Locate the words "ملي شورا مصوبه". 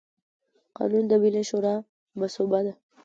1.23-2.59